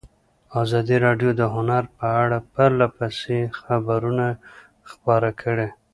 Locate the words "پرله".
2.53-2.87